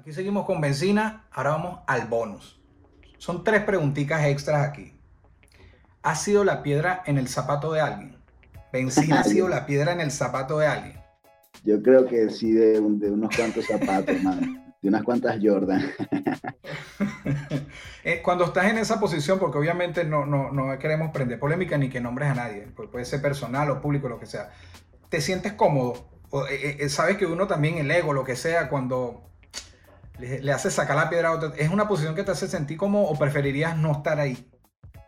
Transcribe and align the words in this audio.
Aquí 0.00 0.14
seguimos 0.14 0.46
con 0.46 0.62
benzina, 0.62 1.26
ahora 1.30 1.50
vamos 1.50 1.80
al 1.86 2.06
bonus. 2.06 2.58
Son 3.18 3.44
tres 3.44 3.64
preguntitas 3.64 4.24
extras 4.24 4.66
aquí. 4.66 4.94
¿Ha 6.00 6.14
sido 6.14 6.42
la 6.42 6.62
piedra 6.62 7.02
en 7.04 7.18
el 7.18 7.28
zapato 7.28 7.70
de 7.70 7.82
alguien? 7.82 8.16
¿Benzina 8.72 9.20
ha 9.20 9.24
sido 9.24 9.46
la 9.46 9.66
piedra 9.66 9.92
en 9.92 10.00
el 10.00 10.10
zapato 10.10 10.58
de 10.58 10.68
alguien? 10.68 10.98
Yo 11.64 11.82
creo 11.82 12.06
que 12.06 12.30
sí, 12.30 12.50
de, 12.50 12.80
unos 12.80 13.36
cuantos 13.36 13.66
zapatos, 13.66 14.22
man. 14.22 14.74
De 14.80 14.88
unas 14.88 15.02
cuantas 15.02 15.38
Jordan. 15.42 15.82
Eh, 18.02 18.22
cuando 18.22 18.46
estás 18.46 18.64
en 18.64 18.78
esa 18.78 18.98
posición, 18.98 19.38
porque 19.38 19.58
obviamente 19.58 20.04
no, 20.04 20.24
no, 20.24 20.50
no 20.50 20.78
queremos 20.78 21.10
prender 21.10 21.38
polémica 21.38 21.76
ni 21.76 21.90
que 21.90 22.00
nombres 22.00 22.30
a 22.30 22.34
nadie, 22.34 22.66
puede 22.90 23.04
ser 23.04 23.20
personal 23.20 23.70
o 23.70 23.82
público, 23.82 24.08
lo 24.08 24.18
que 24.18 24.24
sea. 24.24 24.48
¿Te 25.10 25.20
sientes 25.20 25.52
cómodo? 25.52 26.08
Eh, 26.50 26.78
eh, 26.80 26.88
sabes 26.88 27.18
que 27.18 27.26
uno 27.26 27.46
también, 27.46 27.76
el 27.76 27.90
ego, 27.90 28.14
lo 28.14 28.24
que 28.24 28.36
sea, 28.36 28.70
cuando 28.70 29.29
le, 30.20 30.52
hace 30.52 30.70
sacar 30.70 30.96
la 30.96 31.08
piedra 31.08 31.28
a 31.28 31.32
otro, 31.32 31.52
¿es 31.56 31.70
una 31.70 31.88
posición 31.88 32.14
que 32.14 32.22
te 32.22 32.30
hace 32.30 32.48
sentir 32.48 32.76
como 32.76 33.04
o 33.04 33.18
preferirías 33.18 33.76
no 33.76 33.92
estar 33.92 34.18
ahí? 34.20 34.46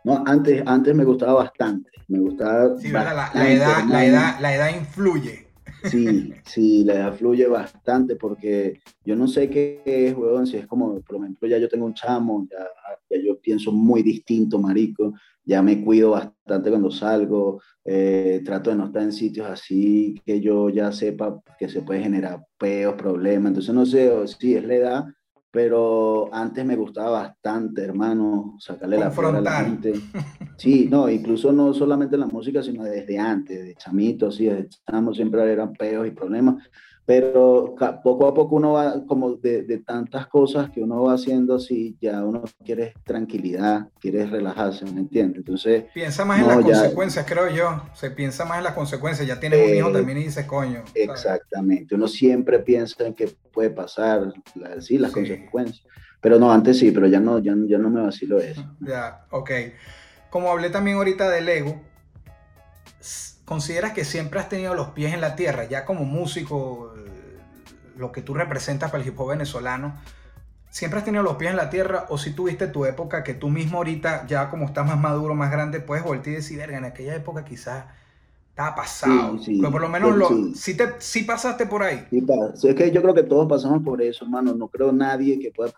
No, 0.05 0.25
antes, 0.27 0.63
antes 0.67 0.95
me 0.95 1.05
gustaba 1.05 1.35
bastante. 1.35 1.91
Me 2.09 2.19
gustaba. 2.19 2.77
Sí, 2.79 2.89
la, 2.89 3.03
edad, 3.13 3.85
la, 3.87 4.05
edad, 4.05 4.41
la 4.41 4.55
edad 4.55 4.71
influye. 4.71 5.52
Sí, 5.85 6.33
sí, 6.45 6.85
la 6.85 6.95
edad 6.95 7.15
fluye 7.15 7.47
bastante 7.47 8.17
porque 8.17 8.81
yo 9.05 9.17
no 9.17 9.27
sé 9.27 9.49
qué 9.51 9.83
es, 9.85 10.17
weón, 10.17 10.47
si 10.47 10.57
es 10.57 10.67
como, 10.67 11.01
por 11.01 11.17
ejemplo, 11.17 11.49
ya 11.49 11.59
yo 11.59 11.69
tengo 11.69 11.87
un 11.87 11.95
chamo, 11.95 12.47
ya, 12.51 13.19
yo 13.19 13.39
pienso 13.41 13.73
muy 13.73 14.03
distinto, 14.03 14.59
marico, 14.59 15.13
ya 15.45 15.61
me 15.63 15.85
cuido 15.85 16.11
bastante 16.11 16.71
cuando 16.71 16.91
salgo, 16.91 17.61
eh, 17.85 18.41
trato 18.45 18.71
de 18.71 18.77
no 18.77 18.87
estar 18.87 19.03
en 19.03 19.13
sitios 19.13 19.49
así 19.49 20.21
que 20.25 20.41
yo 20.41 20.69
ya 20.69 20.93
sepa 20.93 21.41
que 21.59 21.69
se 21.69 21.83
puede 21.83 22.03
generar 22.03 22.45
peos, 22.59 22.95
problemas, 22.95 23.51
entonces 23.51 23.75
no 23.75 23.85
sé 23.85 24.11
si 24.27 24.55
es 24.55 24.65
la 24.65 24.75
edad, 24.75 25.05
pero 25.53 26.33
antes 26.33 26.65
me 26.65 26.77
gustaba 26.77 27.11
bastante, 27.11 27.83
hermano, 27.83 28.57
sacarle 28.59 28.99
la 28.99 29.09
a 29.09 29.41
la 29.41 29.53
gente. 29.61 29.93
Sí, 30.57 30.87
no, 30.89 31.09
incluso 31.09 31.51
no 31.51 31.75
solamente 31.75 32.17
la 32.17 32.27
música, 32.27 32.63
sino 32.63 32.85
desde 32.85 33.19
antes, 33.19 33.65
de 33.65 33.75
chamito, 33.75 34.29
así, 34.29 34.45
de 34.45 34.69
chamo, 34.69 35.13
siempre 35.13 35.43
eran 35.51 35.73
peos 35.73 36.07
y 36.07 36.13
problemas, 36.13 36.63
pero 37.05 37.75
poco 38.03 38.29
a 38.29 38.35
poco 38.35 38.57
uno 38.57 38.73
va, 38.75 39.05
como 39.07 39.33
de, 39.33 39.63
de, 39.63 39.79
tantas 39.79 40.29
cosas 40.29 40.71
que 40.71 40.81
uno 40.81 41.03
va 41.03 41.15
haciendo 41.15 41.57
así, 41.57 41.97
ya 42.01 42.25
uno 42.25 42.45
quiere 42.65 42.95
tranquilidad, 43.05 43.89
quiere 44.01 44.25
relajarse, 44.27 44.85
¿me 44.85 45.01
entiendes? 45.01 45.39
Entonces... 45.39 45.85
Piensa 45.93 46.25
más 46.25 46.41
en 46.41 46.47
las 46.47 46.61
consecuencias, 46.61 47.27
creo 47.29 47.51
yo, 47.51 47.83
se 47.95 48.11
piensa 48.13 48.45
más 48.45 48.59
en 48.59 48.65
las 48.65 48.75
consecuencias, 48.75 49.27
ya 49.27 49.41
tienes 49.41 49.69
un 49.69 49.75
hijo 49.75 49.89
eh, 49.89 49.93
también 49.93 50.19
y 50.19 50.25
dices, 50.25 50.47
coño. 50.47 50.85
Exactamente, 50.95 51.97
uno 51.97 52.07
siempre 52.07 52.61
piensa 52.61 53.05
en 53.05 53.15
qué 53.15 53.35
puede 53.53 53.71
pasar, 53.71 54.33
sí, 54.79 54.97
las 54.97 55.11
consecuencias, 55.11 55.85
pero 56.21 56.39
no, 56.39 56.53
antes 56.53 56.79
sí, 56.79 56.93
pero 56.93 57.09
ya 57.09 57.19
no, 57.19 57.41
ya, 57.41 57.53
ya 57.67 57.79
no 57.79 57.91
me 57.91 58.01
vacilo 58.01 58.39
eso. 58.39 58.65
Ya, 58.81 59.27
ok. 59.31 59.51
Como 60.31 60.51
hablé 60.51 60.71
también 60.71 60.97
ahorita 60.97 61.29
del 61.29 61.49
ego, 61.49 61.81
¿Consideras 63.53 63.93
que 63.93 64.07
siempre 64.07 64.41
has 64.41 64.49
tenido 64.49 64.73
los 64.73 64.89
pies 64.93 65.13
en 65.13 65.21
la 65.21 65.37
tierra, 65.37 65.69
ya 65.69 65.85
como 65.85 66.07
músico, 66.07 66.95
eh, 66.97 67.39
lo 67.99 68.11
que 68.11 68.23
tú 68.23 68.33
representas 68.33 68.91
para 68.91 69.03
el 69.03 69.09
hip 69.11 69.21
hop 69.21 69.29
venezolano? 69.29 69.93
¿Siempre 70.71 70.99
has 70.99 71.05
tenido 71.05 71.23
los 71.23 71.37
pies 71.37 71.51
en 71.51 71.59
la 71.59 71.69
tierra 71.69 72.07
o 72.09 72.17
si 72.17 72.33
tuviste 72.33 72.67
tu 72.69 72.87
época 72.87 73.23
que 73.23 73.35
tú 73.35 73.51
mismo 73.51 73.77
ahorita, 73.77 74.27
ya 74.27 74.49
como 74.49 74.65
estás 74.65 74.87
más 74.87 74.99
maduro, 74.99 75.35
más 75.35 75.51
grande, 75.51 75.81
puedes 75.81 76.03
voltear 76.03 76.33
y 76.33 76.37
decir, 76.37 76.57
verga, 76.57 76.79
en 76.79 76.87
aquella 76.87 77.15
época 77.15 77.45
quizás 77.45 77.85
estaba 78.49 78.75
pasado? 78.75 79.39
Pero 79.45 79.71
por 79.71 79.83
lo 79.83 79.91
menos 79.91 80.17
lo, 80.17 80.31
sí. 80.55 80.75
te, 80.75 80.95
sí 81.01 81.25
pasaste 81.25 81.67
por 81.67 81.83
ahí. 81.83 82.07
Es 82.11 82.75
que 82.75 82.91
yo 82.91 83.03
creo 83.03 83.13
que 83.13 83.25
todos 83.25 83.47
pasamos 83.47 83.83
por 83.83 84.01
eso, 84.01 84.25
hermano. 84.25 84.55
No 84.55 84.69
creo 84.69 84.93
nadie 84.93 85.39
que 85.39 85.51
pueda 85.51 85.75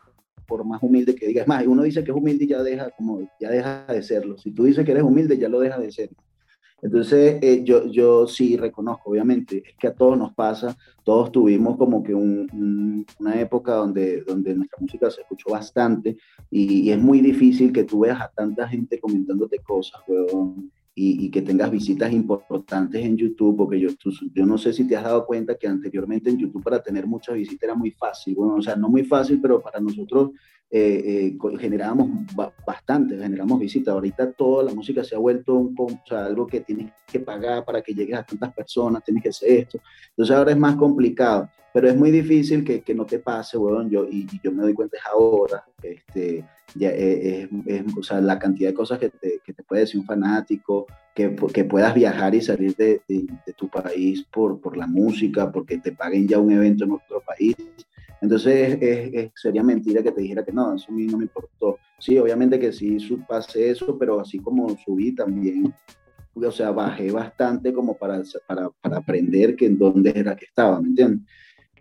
por 0.46 0.64
más 0.64 0.80
humilde 0.80 1.16
que 1.16 1.26
diga. 1.26 1.42
Es 1.42 1.48
más, 1.48 1.66
uno 1.66 1.82
dice 1.82 2.04
que 2.04 2.12
es 2.12 2.16
humilde 2.16 2.44
y 2.44 2.48
ya 2.50 2.62
deja, 2.62 2.90
como, 2.90 3.28
ya 3.40 3.50
deja 3.50 3.84
de 3.88 4.00
serlo. 4.04 4.38
Si 4.38 4.52
tú 4.52 4.62
dices 4.62 4.84
que 4.84 4.92
eres 4.92 5.02
humilde, 5.02 5.36
ya 5.36 5.48
lo 5.48 5.58
deja 5.58 5.76
de 5.76 5.90
ser. 5.90 6.10
Entonces, 6.84 7.38
eh, 7.40 7.62
yo, 7.64 7.86
yo 7.86 8.26
sí 8.26 8.58
reconozco, 8.58 9.10
obviamente, 9.10 9.62
es 9.66 9.74
que 9.78 9.86
a 9.86 9.94
todos 9.94 10.18
nos 10.18 10.34
pasa, 10.34 10.76
todos 11.02 11.32
tuvimos 11.32 11.78
como 11.78 12.02
que 12.02 12.14
una 12.14 13.40
época 13.40 13.72
donde, 13.72 14.20
donde 14.20 14.54
nuestra 14.54 14.76
música 14.78 15.10
se 15.10 15.22
escuchó 15.22 15.48
bastante 15.48 16.18
y, 16.50 16.90
es 16.90 16.98
muy 16.98 17.22
difícil 17.22 17.72
que 17.72 17.84
tú 17.84 18.00
veas 18.00 18.20
a 18.20 18.28
tanta 18.28 18.68
gente 18.68 19.00
comentándote 19.00 19.60
cosas, 19.60 20.02
weón, 20.06 20.70
y, 20.96 21.28
que 21.30 21.42
tengas 21.42 21.70
visitas 21.70 22.12
importantes 22.12 23.04
en 23.04 23.16
YouTube, 23.16 23.56
porque 23.56 23.80
yo, 23.80 23.88
yo 24.32 24.46
no 24.46 24.56
sé 24.56 24.72
si 24.72 24.86
te 24.86 24.96
has 24.96 25.02
dado 25.02 25.26
cuenta 25.26 25.56
que 25.56 25.66
anteriormente 25.66 26.30
en 26.30 26.38
YouTube 26.38 26.62
para 26.62 26.80
tener 26.80 27.06
muchas 27.06 27.34
visitas 27.34 27.64
era 27.64 27.74
muy 27.74 27.90
fácil, 27.90 28.36
bueno, 28.36 28.54
o 28.54 28.62
sea, 28.62 28.76
no 28.76 28.88
muy 28.88 29.02
fácil, 29.02 29.40
pero 29.40 29.60
para 29.60 29.80
nosotros 29.80 30.30
eh, 30.70 31.36
eh, 31.40 31.58
generábamos 31.58 32.10
bastante, 32.66 33.16
generamos 33.16 33.60
visitas. 33.60 33.94
Ahorita 33.94 34.32
toda 34.32 34.64
la 34.64 34.74
música 34.74 35.04
se 35.04 35.14
ha 35.14 35.18
vuelto 35.18 35.54
un, 35.54 35.76
algo 36.10 36.46
que 36.46 36.62
tienes 36.62 36.92
que 37.06 37.20
pagar 37.20 37.64
para 37.64 37.80
que 37.80 37.94
llegues 37.94 38.16
a 38.16 38.24
tantas 38.24 38.52
personas, 38.52 39.04
tienes 39.04 39.22
que 39.22 39.28
hacer 39.28 39.50
esto. 39.50 39.78
Entonces 40.10 40.34
ahora 40.34 40.50
es 40.50 40.58
más 40.58 40.74
complicado, 40.74 41.48
pero 41.72 41.88
es 41.88 41.96
muy 41.96 42.10
difícil 42.10 42.64
que, 42.64 42.82
que 42.82 42.94
no 42.94 43.06
te 43.06 43.20
pase, 43.20 43.56
weón. 43.56 43.88
Yo, 43.88 44.04
y, 44.10 44.26
yo 44.42 44.50
me 44.50 44.62
doy 44.62 44.74
cuenta 44.74 44.96
es 44.96 45.04
ahora, 45.06 45.64
este, 45.82 46.44
ya 46.74 46.90
eh, 46.90 47.48
es, 47.66 47.84
o 47.96 48.02
sea, 48.02 48.20
la 48.20 48.38
cantidad 48.38 48.70
de 48.70 48.74
cosas 48.74 48.98
que 48.98 49.10
te, 49.10 49.40
que 49.44 49.52
te, 49.52 49.62
puede 49.62 49.82
decir 49.82 50.00
un 50.00 50.06
fanático, 50.06 50.86
que, 51.14 51.34
que 51.52 51.64
puedas 51.64 51.94
viajar 51.94 52.34
y 52.34 52.40
salir 52.40 52.74
de, 52.76 53.02
de, 53.08 53.26
de 53.46 53.52
tu 53.52 53.68
país 53.68 54.24
por, 54.32 54.60
por 54.60 54.76
la 54.76 54.86
música, 54.86 55.50
porque 55.52 55.78
te 55.78 55.92
paguen 55.92 56.26
ya 56.26 56.38
un 56.38 56.52
evento 56.52 56.84
en 56.84 56.92
otro 56.92 57.22
país 57.26 57.56
entonces 58.24 58.78
sería 59.34 59.62
mentira 59.62 60.02
que 60.02 60.10
te 60.10 60.22
dijera 60.22 60.42
que 60.42 60.52
no, 60.52 60.74
eso 60.74 60.86
a 60.88 60.94
mí 60.94 61.04
no 61.06 61.18
me 61.18 61.24
importó. 61.24 61.78
Sí, 61.98 62.16
obviamente 62.16 62.58
que 62.58 62.72
sí 62.72 62.96
pasé 63.28 63.70
eso, 63.70 63.98
pero 63.98 64.18
así 64.18 64.38
como 64.38 64.74
subí 64.78 65.14
también, 65.14 65.74
o 66.34 66.50
sea, 66.50 66.70
bajé 66.70 67.10
bastante 67.12 67.70
como 67.74 67.98
para, 67.98 68.22
para, 68.46 68.70
para 68.80 68.96
aprender 68.96 69.54
que 69.54 69.66
en 69.66 69.76
dónde 69.76 70.10
era 70.16 70.34
que 70.34 70.46
estaba, 70.46 70.80
¿me 70.80 70.88
entiendes? 70.88 71.20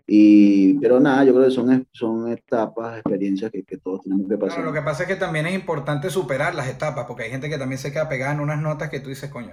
Y, 0.06 0.74
pero 0.80 1.00
nada, 1.00 1.24
yo 1.24 1.32
creo 1.32 1.46
que 1.46 1.50
son, 1.50 1.86
son 1.92 2.30
etapas, 2.30 2.98
experiencias 2.98 3.50
que, 3.50 3.62
que 3.62 3.78
todos 3.78 4.02
tenemos 4.02 4.28
que 4.28 4.36
pasar. 4.36 4.62
lo 4.62 4.72
que 4.72 4.82
pasa 4.82 5.04
es 5.04 5.08
que 5.08 5.16
también 5.16 5.46
es 5.46 5.54
importante 5.54 6.10
superar 6.10 6.54
las 6.54 6.68
etapas, 6.68 7.06
porque 7.06 7.24
hay 7.24 7.30
gente 7.30 7.48
que 7.48 7.58
también 7.58 7.78
se 7.78 7.90
queda 7.90 8.08
pegada 8.08 8.34
en 8.34 8.40
unas 8.40 8.60
notas 8.60 8.90
que 8.90 9.00
tú 9.00 9.08
dices, 9.08 9.30
coño. 9.30 9.52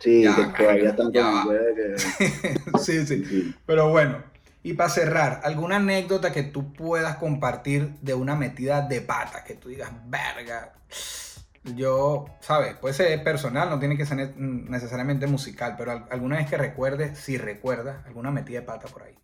Sí, 0.00 0.24
que 0.24 0.64
todavía 0.64 0.90
están 0.90 1.12
que... 1.12 1.22
sí, 2.80 3.06
sí, 3.06 3.24
sí. 3.24 3.54
Pero 3.64 3.90
bueno, 3.90 4.18
y 4.64 4.74
para 4.74 4.90
cerrar, 4.90 5.40
¿alguna 5.44 5.76
anécdota 5.76 6.32
que 6.32 6.42
tú 6.42 6.72
puedas 6.72 7.16
compartir 7.16 7.94
de 8.00 8.14
una 8.14 8.36
metida 8.36 8.82
de 8.82 9.00
pata? 9.00 9.44
Que 9.44 9.54
tú 9.54 9.68
digas, 9.68 9.90
verga. 10.06 10.74
Yo, 11.76 12.26
¿sabes? 12.40 12.74
Puede 12.74 12.94
ser 12.94 13.22
personal, 13.22 13.70
no 13.70 13.78
tiene 13.78 13.96
que 13.96 14.06
ser 14.06 14.36
necesariamente 14.36 15.28
musical, 15.28 15.74
pero 15.78 16.06
alguna 16.10 16.36
vez 16.36 16.48
que 16.48 16.56
recuerdes, 16.56 17.18
si 17.18 17.38
recuerdas, 17.38 18.04
alguna 18.06 18.32
metida 18.32 18.60
de 18.60 18.66
pata 18.66 18.88
por 18.88 19.02
ahí. 19.02 19.14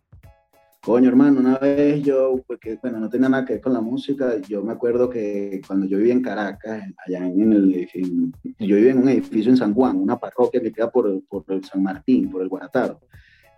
Coño, 0.81 1.09
hermano, 1.09 1.41
una 1.41 1.57
vez 1.57 2.01
yo, 2.03 2.41
porque 2.47 2.79
bueno, 2.81 2.99
no 2.99 3.09
tenía 3.09 3.27
nada 3.27 3.43
que 3.43 3.53
ver 3.53 3.61
con 3.61 3.73
la 3.73 3.81
música, 3.81 4.37
yo 4.47 4.63
me 4.63 4.71
acuerdo 4.71 5.09
que 5.09 5.59
cuando 5.67 5.85
yo 5.85 5.97
vivía 5.97 6.13
en 6.13 6.21
Caracas, 6.21 6.83
allá 7.05 7.27
en 7.27 7.51
el 7.51 7.87
yo 8.59 8.75
vivía 8.77 8.91
en 8.91 8.99
un 8.99 9.09
edificio 9.09 9.51
en 9.51 9.57
San 9.57 9.73
Juan, 9.73 9.97
una 9.97 10.17
parroquia 10.17 10.61
que 10.61 10.71
queda 10.71 10.89
por, 10.89 11.21
por 11.25 11.43
el 11.49 11.65
San 11.65 11.83
Martín, 11.83 12.29
por 12.29 12.41
el 12.41 12.47
Guarataro. 12.47 13.01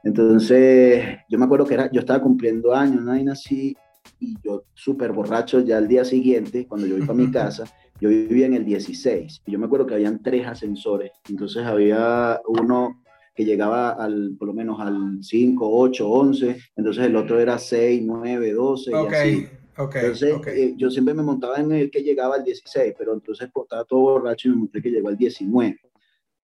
Entonces, 0.03 1.19
yo 1.29 1.37
me 1.37 1.45
acuerdo 1.45 1.67
que 1.67 1.75
era, 1.75 1.91
yo 1.91 1.99
estaba 1.99 2.23
cumpliendo 2.23 2.73
años, 2.73 3.03
¿no? 3.03 3.15
Y 3.15 3.27
así, 3.29 3.77
y 4.19 4.35
yo 4.43 4.63
súper 4.73 5.11
borracho 5.11 5.59
ya 5.59 5.77
al 5.77 5.87
día 5.87 6.03
siguiente, 6.03 6.65
cuando 6.67 6.87
yo 6.87 6.97
iba 6.97 7.13
a 7.13 7.15
mi 7.15 7.29
casa, 7.29 7.65
yo 7.99 8.09
vivía 8.09 8.47
en 8.47 8.55
el 8.55 8.65
16, 8.65 9.43
y 9.45 9.51
yo 9.51 9.59
me 9.59 9.67
acuerdo 9.67 9.85
que 9.85 9.93
habían 9.93 10.23
tres 10.23 10.47
ascensores, 10.47 11.11
entonces 11.29 11.63
había 11.63 12.41
uno 12.47 13.03
que 13.41 13.45
llegaba 13.45 13.91
al, 13.91 14.35
por 14.37 14.47
lo 14.47 14.53
menos 14.53 14.79
al 14.79 15.17
5, 15.23 15.67
8, 15.67 16.07
11, 16.07 16.57
entonces 16.75 17.05
el 17.05 17.15
otro 17.15 17.39
era 17.39 17.57
6, 17.57 18.03
9, 18.05 18.53
12, 18.53 18.91
y 18.91 18.93
así. 18.93 19.47
Okay, 19.75 20.01
entonces, 20.01 20.35
eh, 20.47 20.73
yo 20.77 20.91
siempre 20.91 21.15
me 21.15 21.23
montaba 21.23 21.57
en 21.57 21.71
el 21.71 21.89
que 21.89 22.03
llegaba 22.03 22.35
al 22.35 22.43
16, 22.43 22.93
pero 22.95 23.13
entonces 23.13 23.49
pues, 23.51 23.65
estaba 23.65 23.83
todo 23.85 24.01
borracho 24.01 24.47
y 24.47 24.51
me 24.51 24.57
monté 24.57 24.79
que 24.79 24.91
llegó 24.91 25.07
al 25.07 25.17
19. 25.17 25.79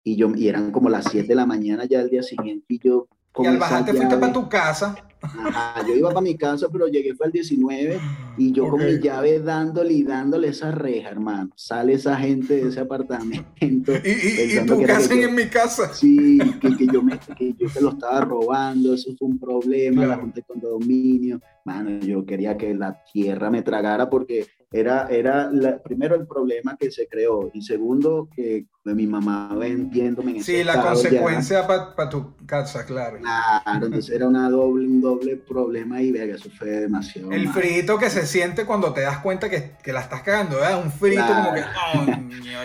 Y, 0.06 0.16
yo, 0.16 0.32
y 0.36 0.48
eran 0.48 0.72
como 0.72 0.90
las 0.90 1.06
7 1.12 1.28
de 1.28 1.36
la 1.36 1.46
mañana 1.46 1.86
ya 1.86 2.00
al 2.00 2.10
día 2.10 2.24
siguiente 2.24 2.66
y 2.70 2.80
yo 2.80 3.08
y 3.40 3.46
al 3.46 3.58
bajarte 3.58 3.94
fuiste 3.94 4.18
para 4.18 4.34
tu 4.34 4.50
casa. 4.50 4.96
Ajá, 5.20 5.86
yo 5.88 5.96
iba 5.96 6.10
para 6.10 6.22
mi 6.22 6.38
casa, 6.38 6.68
pero 6.72 6.88
llegué 6.88 7.16
fue 7.16 7.26
al 7.26 7.32
19 7.32 8.00
y 8.38 8.52
yo 8.52 8.70
con 8.70 8.86
mi 8.86 9.00
llave 9.00 9.40
dándole 9.40 9.94
y 9.94 10.04
dándole 10.04 10.50
esa 10.50 10.72
reja, 10.72 11.10
hermano. 11.10 11.50
Sale 11.56 11.94
esa 11.94 12.16
gente 12.18 12.56
de 12.56 12.70
ese 12.70 12.80
apartamento. 12.80 13.94
¿Y, 14.06 14.58
y, 14.58 14.66
tú 14.66 14.78
qué 14.78 14.92
hacen 14.92 15.24
en 15.24 15.36
mi 15.36 15.48
casa? 15.48 15.92
Sí, 15.94 16.38
que, 16.62 16.78
que 16.78 16.88
yo 16.88 17.02
me, 17.02 17.18
que 17.38 17.54
yo 17.58 17.68
te 17.68 17.82
lo 17.82 17.90
estaba 17.90 18.22
robando, 18.22 18.94
eso 18.94 19.12
fue 19.18 19.28
un 19.28 19.40
problema, 19.40 20.06
la 20.06 20.18
junta 20.18 20.42
con 20.44 20.60
dominio. 20.60 21.42
Mano, 21.66 22.00
yo 22.00 22.26
quería 22.26 22.56
que 22.56 22.74
la 22.76 23.04
tierra 23.12 23.50
me 23.50 23.64
tragara 23.64 24.10
porque 24.10 24.46
era, 24.72 25.08
era 25.08 25.50
primero 25.82 26.16
el 26.16 26.28
problema 26.28 26.76
que 26.78 26.92
se 26.92 27.08
creó 27.08 27.50
y 27.54 27.62
segundo 27.62 28.28
que 28.36 28.66
mi 28.84 29.08
mamá 29.08 29.54
vendiéndome 29.56 30.38
en 30.38 30.44
Sí, 30.44 30.64
la 30.64 30.82
consecuencia 30.82 31.66
para 31.66 32.10
tu 32.10 32.36
casa, 32.46 32.86
claro. 32.86 33.20
Claro, 33.20 33.86
entonces 33.86 34.14
era 34.14 34.28
una 34.28 34.50
doble, 34.50 34.86
un 34.88 35.00
doble 35.02 35.38
problema 35.38 36.02
y 36.02 36.12
vea, 36.12 36.26
eso 36.36 36.50
fue 36.50 36.70
demasiado. 36.70 37.32
El 37.32 37.50
frito 37.50 37.98
que 37.98 38.10
se 38.10 38.26
siente 38.26 38.66
cuando 38.66 38.94
te 38.94 39.02
das 39.02 39.20
cuenta 39.20 39.50
que, 39.50 39.72
que 39.82 39.94
la 39.94 40.02
estás 40.02 40.22
cagando, 40.22 40.58
¿verdad? 40.58 40.84
Un 40.84 40.92
frito 40.92 41.24
como 41.26 41.54
que... 41.54 41.64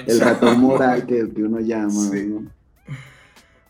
el 0.12 0.20
ratón 0.20 0.60
moral 0.60 1.06
que, 1.06 1.22
uno 1.22 1.60
llama. 1.60 2.10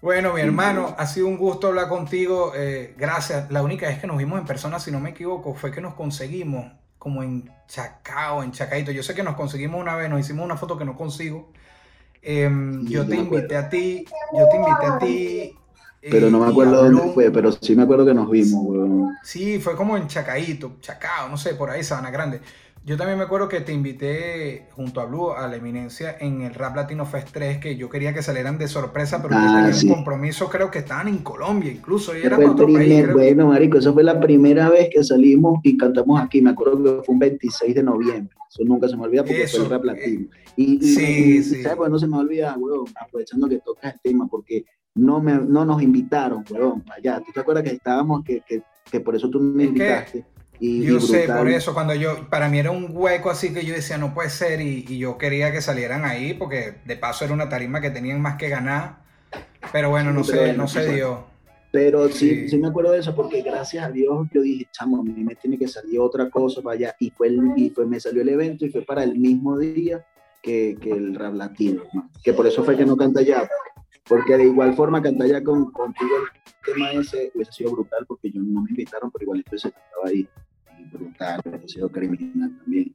Bueno, 0.00 0.32
mi 0.32 0.40
hermano, 0.40 0.94
ha 0.98 1.06
sido 1.06 1.28
un 1.28 1.36
gusto 1.36 1.68
hablar 1.68 1.88
contigo. 1.88 2.52
Eh, 2.56 2.94
gracias. 2.98 3.50
La 3.50 3.62
única 3.62 3.86
vez 3.86 4.00
que 4.00 4.06
nos 4.06 4.18
vimos 4.18 4.40
en 4.40 4.46
persona, 4.46 4.80
si 4.80 4.90
no 4.90 5.00
me 5.00 5.10
equivoco, 5.10 5.54
fue 5.54 5.70
que 5.70 5.80
nos 5.80 5.94
conseguimos 5.94 6.81
como 7.02 7.24
en 7.24 7.50
Chacao, 7.66 8.44
en 8.44 8.52
Chacaito. 8.52 8.92
Yo 8.92 9.02
sé 9.02 9.12
que 9.12 9.24
nos 9.24 9.34
conseguimos 9.34 9.80
una 9.80 9.96
vez, 9.96 10.08
nos 10.08 10.20
hicimos 10.20 10.44
una 10.44 10.56
foto 10.56 10.78
que 10.78 10.84
no 10.84 10.96
consigo. 10.96 11.50
Em, 12.22 12.86
yo 12.86 13.04
te 13.04 13.16
invité 13.16 13.56
a 13.56 13.68
ti, 13.68 14.04
yo 14.32 14.48
te 14.48 14.56
invité 14.56 14.86
a 14.86 14.98
ti. 15.00 15.58
Pero 16.00 16.30
no 16.30 16.38
me 16.38 16.46
eh, 16.46 16.50
acuerdo 16.50 16.84
dónde 16.84 17.12
fue, 17.12 17.32
pero 17.32 17.50
sí 17.50 17.74
me 17.74 17.82
acuerdo 17.82 18.06
que 18.06 18.14
nos 18.14 18.30
vimos, 18.30 18.62
weón. 18.64 19.08
Sí, 19.24 19.58
fue 19.58 19.74
como 19.74 19.96
en 19.96 20.06
Chacaito, 20.06 20.76
Chacao, 20.80 21.28
no 21.28 21.36
sé, 21.36 21.56
por 21.56 21.70
ahí, 21.70 21.82
Sabana 21.82 22.12
Grande. 22.12 22.40
Yo 22.84 22.96
también 22.96 23.16
me 23.16 23.24
acuerdo 23.24 23.48
que 23.48 23.60
te 23.60 23.72
invité 23.72 24.66
junto 24.72 25.00
a 25.00 25.04
Blue 25.04 25.30
a 25.30 25.46
la 25.46 25.54
eminencia 25.54 26.16
en 26.18 26.42
el 26.42 26.52
Rap 26.52 26.74
Latino 26.74 27.06
Fest 27.06 27.28
3, 27.32 27.58
que 27.58 27.76
yo 27.76 27.88
quería 27.88 28.12
que 28.12 28.22
salieran 28.22 28.58
de 28.58 28.66
sorpresa, 28.66 29.22
pero 29.22 29.36
ah, 29.38 29.70
un 29.72 29.88
compromiso, 29.88 30.48
creo 30.48 30.68
que 30.68 30.80
estaban 30.80 31.06
en 31.06 31.18
Colombia 31.18 31.70
incluso. 31.70 32.16
Y 32.16 32.22
era 32.22 32.38
bueno, 32.38 33.46
marico, 33.46 33.78
esa 33.78 33.92
fue 33.92 34.02
la 34.02 34.18
primera 34.18 34.68
vez 34.68 34.88
que 34.92 35.04
salimos 35.04 35.60
y 35.62 35.76
cantamos 35.76 36.20
aquí. 36.20 36.42
Me 36.42 36.50
acuerdo 36.50 36.82
que 36.82 37.04
fue 37.04 37.12
un 37.12 37.20
26 37.20 37.72
de 37.72 37.82
noviembre. 37.84 38.36
Eso 38.50 38.64
nunca 38.64 38.88
se 38.88 38.96
me 38.96 39.04
olvida 39.04 39.22
porque 39.22 39.46
fue 39.46 39.60
el 39.60 39.70
Rap 39.70 39.84
Latino. 39.84 40.26
Y, 40.56 40.82
sí, 40.82 41.42
sí. 41.44 41.62
¿sabes? 41.62 41.78
Pues 41.78 41.90
no 41.90 42.00
se 42.00 42.08
me 42.08 42.16
olvida, 42.16 42.56
weón, 42.58 42.86
aprovechando 43.00 43.48
que 43.48 43.60
tocas 43.60 43.94
el 43.94 44.00
tema, 44.00 44.26
porque 44.26 44.64
no, 44.96 45.20
me, 45.20 45.34
no 45.34 45.64
nos 45.64 45.80
invitaron, 45.80 46.44
weón, 46.50 46.80
para 46.80 46.98
allá. 46.98 47.22
¿Tú 47.24 47.30
te 47.32 47.38
acuerdas 47.38 47.62
que 47.62 47.70
estábamos, 47.70 48.24
que, 48.24 48.42
que, 48.44 48.60
que 48.90 48.98
por 48.98 49.14
eso 49.14 49.30
tú 49.30 49.38
me 49.38 49.64
invitaste? 49.66 50.31
Yo 50.62 51.00
sé, 51.00 51.26
por 51.26 51.48
eso, 51.48 51.74
cuando 51.74 51.92
yo, 51.94 52.28
para 52.30 52.48
mí 52.48 52.58
era 52.58 52.70
un 52.70 52.88
hueco 52.90 53.30
así 53.30 53.52
que 53.52 53.64
yo 53.64 53.74
decía, 53.74 53.98
no 53.98 54.14
puede 54.14 54.30
ser, 54.30 54.60
y, 54.60 54.84
yo 54.96 55.18
quería 55.18 55.50
que 55.50 55.60
salieran 55.60 56.04
ahí, 56.04 56.34
porque 56.34 56.76
de 56.84 56.96
paso 56.96 57.24
era 57.24 57.34
una 57.34 57.48
tarima 57.48 57.80
que 57.80 57.90
tenían 57.90 58.20
más 58.20 58.36
que 58.36 58.48
ganar, 58.48 58.98
pero 59.72 59.90
bueno, 59.90 60.12
no 60.12 60.22
sé, 60.22 60.52
no 60.52 60.68
se 60.68 60.94
dio. 60.94 61.26
Pero 61.72 62.08
sí. 62.10 62.48
sí, 62.48 62.58
me 62.58 62.68
acuerdo 62.68 62.92
de 62.92 63.00
eso, 63.00 63.12
porque 63.14 63.42
gracias 63.42 63.84
a 63.84 63.90
Dios 63.90 64.28
yo 64.32 64.42
dije, 64.42 64.68
chamo, 64.70 65.00
a 65.00 65.02
mí 65.02 65.24
me 65.24 65.34
tiene 65.34 65.58
que 65.58 65.66
salir 65.66 65.98
otra 65.98 66.30
cosa 66.30 66.62
para 66.62 66.74
allá, 66.76 66.96
y 67.00 67.10
fue, 67.10 67.26
el, 67.26 67.40
y 67.56 67.70
fue 67.70 67.84
me 67.84 67.98
salió 67.98 68.22
el 68.22 68.28
evento, 68.28 68.64
y 68.64 68.70
fue 68.70 68.82
para 68.82 69.02
el 69.02 69.18
mismo 69.18 69.58
día 69.58 70.06
que, 70.42 70.76
que 70.80 70.90
el 70.90 71.16
rap 71.16 71.34
latino, 71.34 71.82
que 72.22 72.34
por 72.34 72.46
eso 72.46 72.62
fue 72.62 72.76
que 72.76 72.84
no 72.84 72.96
canta 72.96 73.22
ya, 73.22 73.48
porque 74.06 74.36
de 74.36 74.44
igual 74.44 74.74
forma 74.74 75.02
cantar 75.02 75.26
ya 75.26 75.42
con, 75.42 75.72
contigo 75.72 76.10
el 76.18 76.74
tema 76.74 76.92
ese 76.92 77.32
hubiese 77.34 77.52
sido 77.52 77.72
brutal, 77.72 78.04
porque 78.06 78.30
yo 78.30 78.40
no 78.42 78.60
me 78.60 78.70
invitaron, 78.70 79.10
pero 79.10 79.24
igual 79.24 79.38
entonces 79.38 79.72
estaba 79.74 80.08
ahí 80.08 80.28
brutal, 80.90 81.40
ha 81.44 81.68
sido 81.68 81.90
criminal 81.90 82.58
también. 82.58 82.94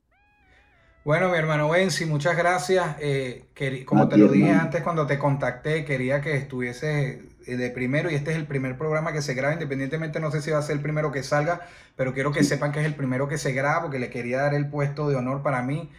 Bueno, 1.04 1.30
mi 1.30 1.38
hermano 1.38 1.70
Benzi, 1.70 2.06
muchas 2.06 2.36
gracias. 2.36 2.98
Eh, 3.00 3.46
como 3.86 4.10
te 4.10 4.18
lo 4.18 4.28
dije 4.28 4.52
antes 4.52 4.82
cuando 4.84 5.08
te 5.08 5.18
contacté, 5.18 5.86
quería 5.86 6.20
que 6.20 6.36
estuviese 6.36 7.22
eh, 7.46 7.56
de 7.56 7.70
primero 7.70 8.12
y 8.12 8.16
este 8.16 8.32
es 8.32 8.38
el 8.38 8.46
primer 8.46 8.78
programa 8.78 9.14
que 9.14 9.22
se 9.22 9.34
graba, 9.34 9.54
independientemente 9.54 10.20
no 10.20 10.32
sé 10.32 10.42
si 10.42 10.52
va 10.52 10.58
a 10.58 10.62
ser 10.62 10.76
el 10.76 10.82
primero 10.82 11.12
que 11.12 11.24
salga, 11.24 11.62
pero 11.96 12.14
quiero 12.14 12.34
que 12.34 12.44
sepan 12.44 12.74
que 12.74 12.82
es 12.82 12.86
el 12.86 12.96
primero 12.96 13.30
que 13.30 13.38
se 13.38 13.54
graba 13.54 13.84
porque 13.84 14.00
le 14.00 14.10
quería 14.10 14.42
dar 14.42 14.54
el 14.54 14.70
puesto 14.70 15.08
de 15.08 15.16
honor 15.16 15.44
para 15.44 15.62
mí. 15.62 15.90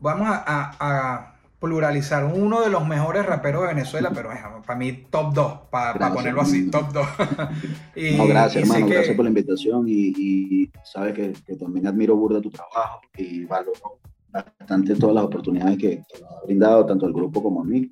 Vamos 0.00 0.26
a 0.28 1.39
pluralizar. 1.60 2.24
Uno 2.24 2.62
de 2.62 2.70
los 2.70 2.86
mejores 2.86 3.24
raperos 3.26 3.62
de 3.62 3.68
Venezuela, 3.68 4.10
pero 4.14 4.30
para 4.66 4.78
mí 4.78 5.06
top 5.10 5.34
2, 5.34 5.52
para 5.70 6.12
ponerlo 6.12 6.40
así, 6.40 6.70
top 6.70 6.92
2. 6.92 7.06
no, 8.16 8.26
gracias, 8.26 8.64
hermano, 8.64 8.86
gracias 8.86 9.14
por 9.14 9.24
la 9.24 9.30
invitación 9.30 9.84
y, 9.86 10.70
sabes 10.82 11.14
que, 11.14 11.56
también 11.56 11.86
admiro 11.86 12.16
burda 12.16 12.40
tu 12.40 12.50
trabajo 12.50 13.00
y 13.16 13.44
valoro 13.44 13.98
bastante 14.30 14.94
todas 14.94 15.16
las 15.16 15.24
oportunidades 15.24 15.76
que, 15.76 16.02
que 16.08 16.20
nos 16.20 16.32
ha 16.32 16.44
brindado 16.46 16.86
tanto 16.86 17.06
el 17.06 17.12
grupo 17.12 17.42
como 17.42 17.60
a 17.60 17.64
mí. 17.64 17.90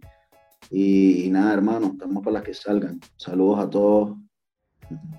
Y, 0.70 1.24
y 1.24 1.30
nada, 1.30 1.54
hermano, 1.54 1.88
estamos 1.92 2.22
para 2.22 2.34
las 2.34 2.42
que 2.42 2.54
salgan. 2.54 3.00
Saludos 3.16 3.60
a 3.60 3.70
todos 3.70 4.16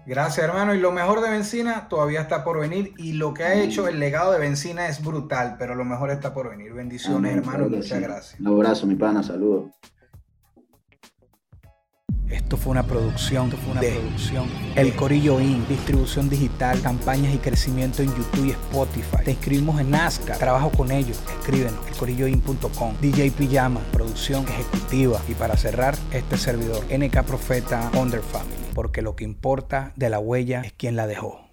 Gracias, 0.05 0.45
hermano. 0.45 0.73
Y 0.73 0.79
lo 0.79 0.91
mejor 0.91 1.21
de 1.21 1.29
Benzina 1.29 1.87
todavía 1.87 2.21
está 2.21 2.43
por 2.43 2.59
venir. 2.59 2.93
Y 2.97 3.13
lo 3.13 3.33
que 3.33 3.43
ha 3.43 3.53
hecho 3.53 3.87
el 3.87 3.99
legado 3.99 4.31
de 4.31 4.39
Benzina 4.39 4.87
es 4.87 5.03
brutal, 5.03 5.55
pero 5.59 5.75
lo 5.75 5.85
mejor 5.85 6.09
está 6.09 6.33
por 6.33 6.49
venir. 6.49 6.73
Bendiciones, 6.73 7.37
hermano. 7.37 7.69
Muchas 7.69 7.99
gracias. 7.99 8.39
Un 8.39 8.47
abrazo, 8.47 8.87
mi 8.87 8.95
pana. 8.95 9.23
Saludos. 9.23 9.71
Esto 12.29 12.57
fue 12.57 12.71
una 12.71 12.83
producción, 12.83 13.51
fue 13.51 13.71
una 13.71 13.81
producción. 13.81 14.45
El 14.75 14.95
Corillo 14.95 15.39
In, 15.39 15.67
distribución 15.67 16.29
digital, 16.29 16.79
campañas 16.79 17.33
y 17.33 17.37
crecimiento 17.37 18.03
en 18.03 18.09
YouTube 18.09 18.45
y 18.45 18.49
Spotify. 18.51 19.23
Te 19.25 19.31
inscribimos 19.31 19.81
en 19.81 19.89
Nazca, 19.89 20.37
trabajo 20.37 20.69
con 20.69 20.91
ellos. 20.91 21.19
Escríbenos, 21.39 21.79
elcorilloin.com. 21.87 22.93
DJ 23.01 23.31
Pijama, 23.31 23.81
producción 23.91 24.47
ejecutiva. 24.47 25.19
Y 25.27 25.33
para 25.33 25.57
cerrar, 25.57 25.95
este 26.11 26.37
servidor, 26.37 26.85
NK 26.91 27.23
Profeta 27.23 27.89
Under 27.95 28.21
Family 28.21 28.58
porque 28.79 29.01
lo 29.01 29.17
que 29.17 29.25
importa 29.25 29.91
de 29.97 30.09
la 30.09 30.19
huella 30.19 30.61
es 30.61 30.71
quién 30.71 30.95
la 30.95 31.05
dejó. 31.05 31.48